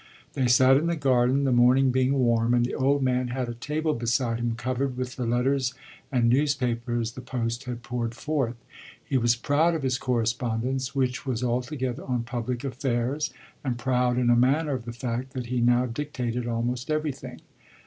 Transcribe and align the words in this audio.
They 0.33 0.47
sat 0.47 0.77
in 0.77 0.87
the 0.87 0.95
garden, 0.95 1.43
the 1.43 1.51
morning 1.51 1.91
being 1.91 2.13
warm, 2.13 2.55
and 2.55 2.65
the 2.65 2.73
old 2.73 3.03
man 3.03 3.27
had 3.27 3.47
a 3.47 3.53
table 3.53 3.93
beside 3.93 4.39
him 4.39 4.55
covered 4.55 4.97
with 4.97 5.15
the 5.15 5.27
letters 5.27 5.75
and 6.11 6.27
newspapers 6.27 7.11
the 7.11 7.21
post 7.21 7.65
had 7.65 7.83
poured 7.83 8.15
forth. 8.15 8.55
He 9.05 9.19
was 9.19 9.35
proud 9.35 9.75
of 9.75 9.83
his 9.83 9.99
correspondence, 9.99 10.95
which 10.95 11.27
was 11.27 11.43
altogether 11.43 12.03
on 12.03 12.23
public 12.23 12.63
affairs, 12.63 13.31
and 13.63 13.77
proud 13.77 14.17
in 14.17 14.31
a 14.31 14.35
manner 14.35 14.73
of 14.73 14.85
the 14.85 14.91
fact 14.91 15.33
that 15.33 15.45
he 15.45 15.61
now 15.61 15.85
dictated 15.85 16.47
almost 16.47 16.89
everything. 16.89 17.41